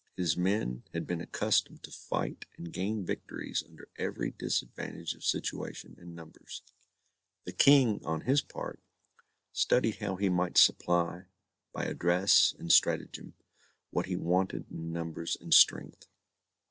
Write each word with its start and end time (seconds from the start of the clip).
His 0.17 0.35
men 0.35 0.81
had 0.93 1.05
been 1.05 1.21
accustomed 1.21 1.83
to 1.83 1.91
fight 1.91 2.47
and 2.57 2.73
gain 2.73 3.05
victories 3.05 3.61
under 3.63 3.87
every 3.97 4.31
disadvantage 4.31 5.13
of 5.13 5.23
situation 5.23 5.95
and 5.99 6.15
numbers. 6.15 6.63
The 7.43 7.51
King, 7.51 8.03
on 8.03 8.21
his 8.21 8.41
part, 8.41 8.79
studied 9.53 9.97
how 9.97 10.15
he 10.15 10.27
might 10.27 10.57
supply, 10.57 11.25
by 11.71 11.85
address 11.85 12.51
and 12.57 12.71
stratagem, 12.71 13.35
what 13.91 14.07
he 14.07 14.15
wanted 14.15 14.71
in 14.71 14.91
numbers 14.91 15.37
and 15.39 15.53
strength. 15.53 16.07